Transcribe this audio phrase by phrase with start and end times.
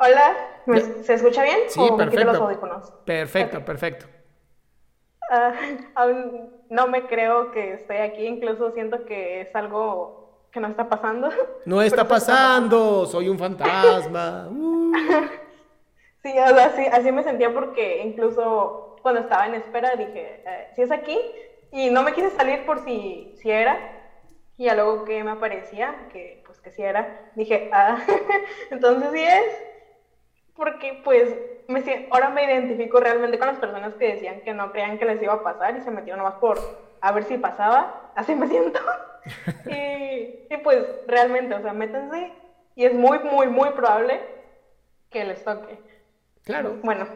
[0.00, 1.58] Hola, ¿me- ¿se escucha bien?
[1.66, 2.26] Sí, ¿O me quito perfecto.
[2.26, 2.92] los audífonos?
[3.04, 4.06] Perfecto, perfecto.
[5.30, 5.52] Ah,
[5.94, 10.88] aún no me creo que estoy aquí, incluso siento que es algo que no está
[10.88, 11.30] pasando.
[11.64, 14.48] No está pasando, soy un fantasma.
[14.50, 15.20] Uh.
[16.22, 20.68] Sí, o sea, así, así me sentía porque incluso cuando estaba en espera dije, eh,
[20.74, 21.18] si es aquí,
[21.70, 23.78] y no me quise salir por si, si era,
[24.56, 28.04] y ya luego que me aparecía, que pues que sí era, dije, ah,
[28.70, 29.44] entonces sí es,
[30.60, 31.34] porque pues
[31.68, 35.22] me, ahora me identifico realmente con las personas que decían que no creían que les
[35.22, 36.58] iba a pasar y se metieron nomás por
[37.00, 38.78] a ver si pasaba, así me siento.
[39.70, 42.34] y, y pues realmente, o sea, métanse,
[42.76, 44.20] y es muy, muy, muy probable
[45.08, 45.78] que les toque.
[46.44, 46.76] Claro.
[46.82, 47.06] Bueno.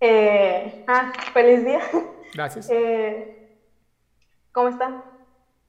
[0.00, 1.80] Eh, ah, feliz día.
[2.34, 2.68] Gracias.
[2.70, 3.56] Eh,
[4.52, 5.02] ¿Cómo está?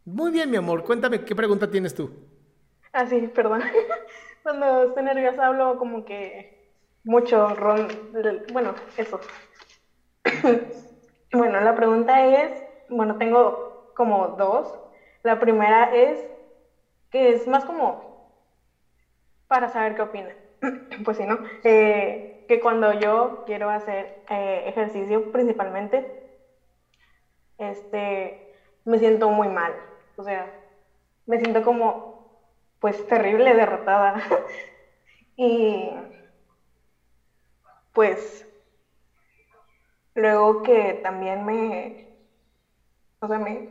[0.03, 0.83] Muy bien, mi amor.
[0.83, 2.11] Cuéntame, ¿qué pregunta tienes tú?
[2.91, 3.63] Ah, sí, perdón.
[4.43, 6.53] Cuando estoy nerviosa hablo como que
[7.03, 7.87] mucho ron.
[8.51, 9.19] Bueno, eso.
[11.31, 12.51] Bueno, la pregunta es,
[12.87, 13.59] bueno, tengo
[13.93, 14.71] como dos.
[15.23, 16.19] La primera es
[17.11, 17.99] que es más como
[19.47, 20.35] para saber qué opina.
[21.03, 21.41] Pues sí, ¿no?
[21.63, 26.05] Eh, que cuando yo quiero hacer eh, ejercicio principalmente,
[27.57, 28.37] este,
[28.85, 29.75] me siento muy mal.
[30.15, 30.51] O sea,
[31.25, 32.12] me siento como,
[32.83, 34.13] pues, terrible, derrotada.
[35.37, 35.89] y,
[37.93, 38.45] pues,
[40.15, 41.95] luego que también me,
[43.21, 43.67] o sea, me,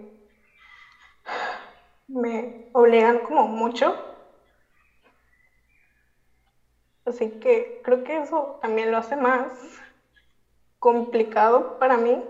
[2.06, 3.92] me obligan como mucho.
[7.04, 9.52] Así que creo que eso también lo hace más
[10.78, 12.22] complicado para mí,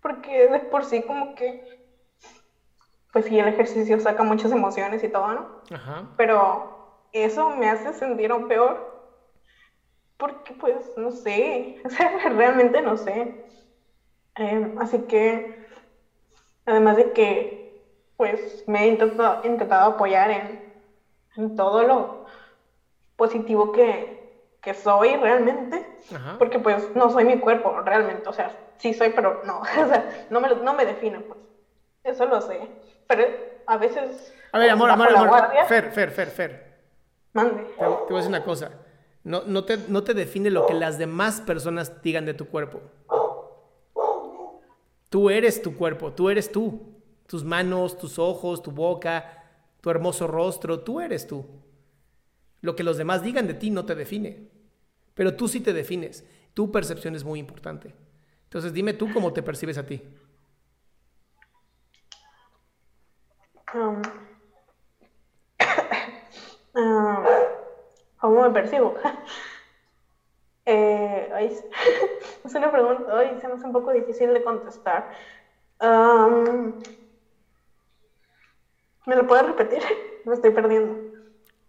[0.00, 1.60] porque de por sí como que,
[3.12, 5.46] pues sí, el ejercicio saca muchas emociones y todo, ¿no?
[5.70, 6.04] Ajá.
[6.16, 6.62] Pero
[7.12, 8.86] eso me hace sentir aún peor,
[10.16, 13.34] porque pues no sé, o sea, realmente no sé.
[14.36, 15.48] Eh, así que,
[16.66, 17.58] además de que,
[18.16, 20.60] pues me he intentado, intentado apoyar en,
[21.36, 22.22] en todo lo
[23.16, 24.16] positivo que,
[24.60, 26.36] que soy realmente, Ajá.
[26.38, 30.08] porque pues no soy mi cuerpo realmente, o sea, sí soy, pero no, o sea,
[30.28, 31.40] no me, no me define, pues,
[32.04, 32.70] eso lo sé,
[33.08, 33.24] pero
[33.66, 34.32] a veces...
[34.52, 35.28] A ver, amor, amor, amor.
[35.28, 36.78] guardia, Fer, Fer, Fer, Fer.
[37.32, 37.64] mande.
[37.64, 38.70] Te, te voy a decir una cosa.
[39.24, 42.80] No, no, te, no te define lo que las demás personas digan de tu cuerpo.
[45.10, 46.94] Tú eres tu cuerpo, tú eres tú.
[47.26, 49.44] Tus manos, tus ojos, tu boca,
[49.82, 51.44] tu hermoso rostro, tú eres tú.
[52.62, 54.48] Lo que los demás digan de ti no te define.
[55.14, 56.24] Pero tú sí te defines.
[56.54, 57.94] Tu percepción es muy importante.
[58.44, 60.02] Entonces dime tú cómo te percibes a ti.
[63.74, 64.02] Um,
[66.74, 67.24] um,
[68.20, 68.94] ¿Cómo me percibo?
[70.70, 71.46] Eh, ay,
[72.44, 75.10] es una pregunta, ay, se me hace un poco difícil de contestar.
[75.80, 76.78] Um,
[79.06, 79.82] ¿me lo puedes repetir?
[80.26, 81.16] Me estoy perdiendo.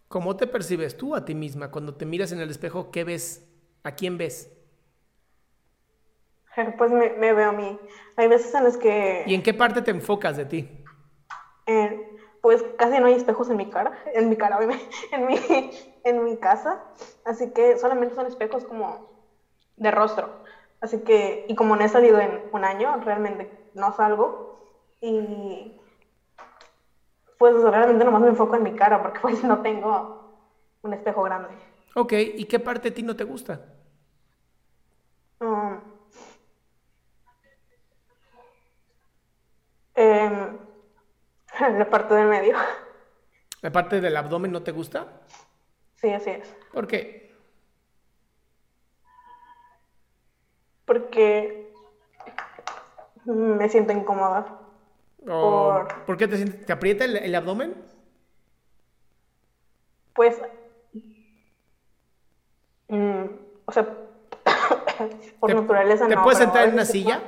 [0.10, 2.92] ¿Cómo te percibes tú a ti misma cuando te miras en el espejo?
[2.92, 3.50] ¿Qué ves?
[3.84, 4.52] ¿A quién ves?
[6.78, 7.80] Pues me, me veo a mí.
[8.18, 10.79] Hay veces en las que ¿Y en qué parte te enfocas de ti?
[11.70, 14.58] Eh, pues casi no hay espejos en mi cara, en mi cara,
[15.12, 15.36] en mi,
[16.04, 16.82] en mi casa,
[17.26, 19.08] así que solamente son espejos como
[19.78, 20.44] de rostro.
[20.82, 24.50] Así que, y como no he salido en un año, realmente no salgo.
[25.02, 25.80] Y
[27.38, 30.42] pues realmente nomás me enfoco en mi cara porque pues no tengo
[30.82, 31.50] un espejo grande.
[31.96, 33.62] Ok, ¿y qué parte de ti no te gusta?
[35.42, 35.80] Um,
[39.96, 40.69] em,
[41.78, 42.56] la parte del medio.
[43.62, 45.08] ¿La parte del abdomen no te gusta?
[45.96, 46.56] Sí, así es.
[46.72, 47.36] ¿Por qué?
[50.86, 51.74] Porque
[53.26, 54.60] me siento incómoda.
[55.28, 56.66] ¿O ¿Por qué te sientes?
[56.66, 57.76] ¿Te aprieta el, el abdomen?
[60.14, 60.42] Pues,
[62.88, 63.26] mm,
[63.66, 63.86] o sea,
[65.40, 66.24] por ¿Te- naturaleza ¿Te no.
[66.24, 67.22] puedes sentar en una silla?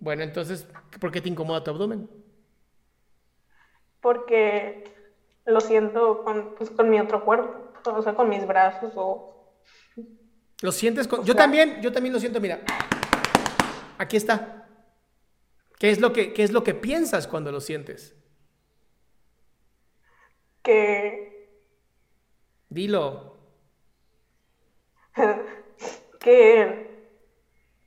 [0.00, 0.66] Bueno, entonces,
[1.00, 2.08] ¿por qué te incomoda tu abdomen?
[4.00, 4.84] porque
[5.44, 9.52] lo siento con, pues, con mi otro cuerpo, o sea, con mis brazos o...
[10.62, 11.20] ¿Lo sientes con.?
[11.24, 12.60] Yo sea- también, yo también lo siento, mira.
[13.98, 14.68] Aquí está.
[15.78, 18.14] ¿Qué es lo que, qué es lo que piensas cuando lo sientes?
[20.62, 21.50] que,
[22.70, 23.36] Dilo.
[26.20, 26.90] que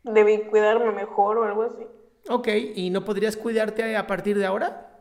[0.04, 1.88] debí cuidarme mejor o algo así.
[2.30, 5.00] Ok, ¿y no podrías cuidarte a partir de ahora?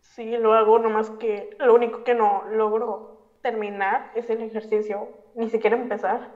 [0.00, 5.50] Sí, lo hago, nomás que lo único que no logro terminar es el ejercicio, ni
[5.50, 6.30] siquiera empezar.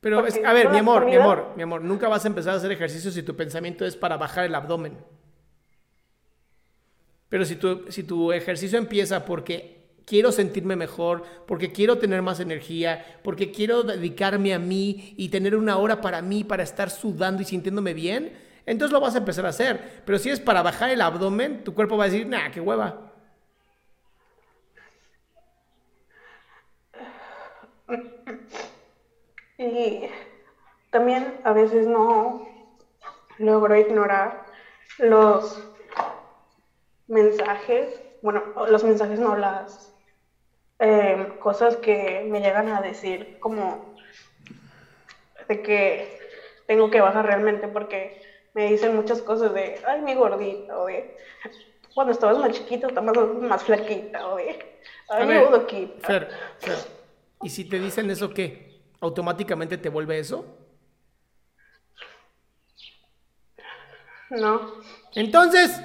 [0.00, 2.56] Pero, es- a ver, mi amor, mi amor, mi amor, nunca vas a empezar a
[2.56, 4.96] hacer ejercicio si tu pensamiento es para bajar el abdomen.
[7.28, 9.79] Pero si tu, si tu ejercicio empieza porque
[10.10, 15.54] quiero sentirme mejor, porque quiero tener más energía, porque quiero dedicarme a mí y tener
[15.54, 18.36] una hora para mí, para estar sudando y sintiéndome bien,
[18.66, 20.02] entonces lo vas a empezar a hacer.
[20.04, 23.12] Pero si es para bajar el abdomen, tu cuerpo va a decir, nah, qué hueva.
[29.58, 30.08] Y
[30.90, 32.48] también a veces no
[33.38, 34.44] logro ignorar
[34.98, 35.62] los
[37.06, 39.89] mensajes, bueno, los mensajes no, las
[40.80, 43.94] eh, cosas que me llegan a decir como
[45.46, 46.18] de que
[46.66, 48.22] tengo que bajar realmente porque
[48.54, 51.16] me dicen muchas cosas de, ay, mi gordita, o de,
[51.94, 54.58] cuando estabas más chiquita, estabas más flaquita, o de,
[55.10, 56.06] ay, mi bodoquita.
[56.06, 56.78] Fer, Fer,
[57.42, 58.80] ¿y si te dicen eso qué?
[59.00, 60.44] ¿Automáticamente te vuelve eso?
[64.30, 64.80] No.
[65.14, 65.80] Entonces,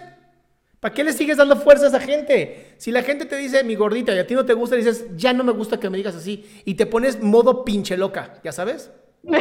[0.86, 2.76] ¿para qué le sigues dando fuerza a esa gente?
[2.78, 5.34] Si la gente te dice mi gordita y a ti no te gusta, dices, ya
[5.34, 6.62] no me gusta que me digas así.
[6.64, 8.92] Y te pones modo pinche loca, ¿ya sabes?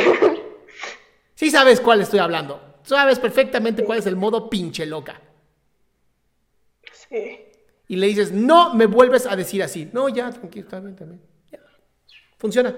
[1.35, 2.79] Sí sabes cuál estoy hablando.
[2.85, 5.21] Sabes perfectamente cuál es el modo pinche loca.
[6.93, 7.45] Sí.
[7.89, 9.91] Y le dices, no me vuelves a decir así.
[9.93, 11.21] No, ya, tranquilo, está bien, también.
[12.39, 12.75] Funciona.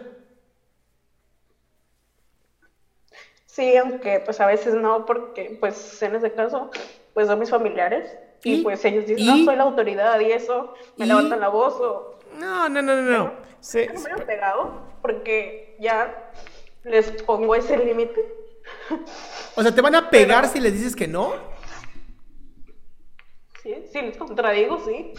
[3.45, 6.71] Sí, aunque pues a veces no, porque pues en ese caso,
[7.15, 8.11] pues son mis familiares
[8.47, 8.63] y, ¿Y?
[8.63, 9.27] pues ellos dicen, ¿Y?
[9.27, 11.09] no, soy la autoridad y eso, me ¿Y?
[11.09, 13.33] levantan la voz o No, no, no, no, no.
[13.61, 16.33] Se- me han pegado porque ya
[16.85, 18.21] les pongo ese límite.
[19.57, 21.33] o sea, ¿te van a pegar si les dices que no?
[23.63, 25.13] Sí, sí, les contradigo, sí.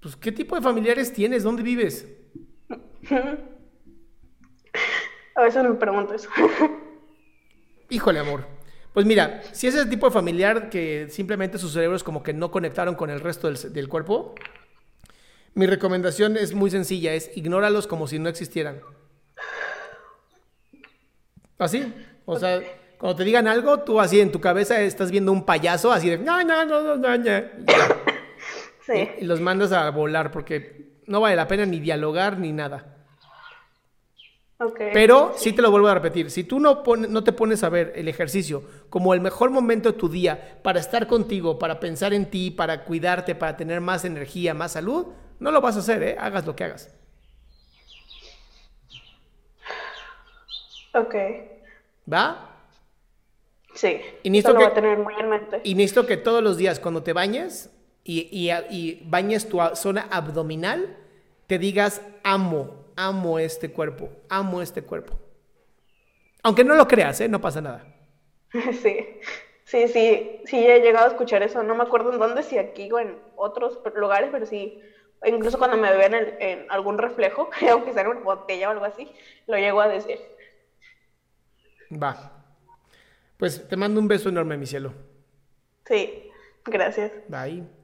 [0.00, 1.42] Pues, ¿qué tipo de familiares tienes?
[1.42, 2.06] ¿Dónde vives?
[5.36, 6.28] A veces me pregunto eso.
[7.90, 8.46] Híjole, amor.
[8.94, 12.50] Pues mira, si es ese tipo de familiar que simplemente sus cerebros como que no
[12.52, 14.34] conectaron con el resto del, del cuerpo,
[15.54, 18.80] mi recomendación es muy sencilla, es ignóralos como si no existieran.
[21.58, 21.92] ¿Así?
[22.24, 22.62] O sea,
[22.98, 26.18] cuando te digan algo, tú así en tu cabeza estás viendo un payaso así de...
[26.18, 27.40] "No, no, no, no, no, no".
[28.86, 29.08] Sí.
[29.20, 32.93] Y los mandas a volar porque no vale la pena ni dialogar ni nada.
[34.92, 37.68] Pero sí te lo vuelvo a repetir, si tú no, pone- no te pones a
[37.68, 42.14] ver el ejercicio como el mejor momento de tu día para estar contigo, para pensar
[42.14, 45.06] en ti, para cuidarte, para tener más energía, más salud,
[45.40, 46.16] no lo vas a hacer, ¿eh?
[46.18, 46.94] hagas lo que hagas.
[50.94, 51.14] Ok.
[52.10, 52.50] ¿Va?
[53.74, 54.00] Sí.
[54.22, 55.60] Y necesito lo que- voy a tener muy en mente.
[55.64, 57.70] Y necesito que todos los días cuando te bañes
[58.04, 60.96] y, y, y bañes tu zona abdominal,
[61.48, 65.18] te digas, amo, amo este cuerpo, amo este cuerpo.
[66.42, 67.28] Aunque no lo creas, ¿eh?
[67.28, 67.86] no pasa nada.
[68.82, 69.20] Sí,
[69.64, 71.62] sí, sí, sí, he llegado a escuchar eso.
[71.64, 74.80] No me acuerdo en dónde, si aquí o en otros lugares, pero sí,
[75.24, 78.84] incluso cuando me veo en, en algún reflejo, aunque sea en una botella o algo
[78.84, 79.10] así,
[79.46, 80.20] lo llego a decir.
[81.90, 82.44] Va.
[83.36, 84.92] Pues te mando un beso enorme, mi cielo.
[85.86, 86.30] Sí,
[86.64, 87.12] gracias.
[87.28, 87.83] Bye.